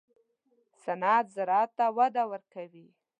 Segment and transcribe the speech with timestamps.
[0.83, 2.87] صنعت زراعت ته وده ورکوي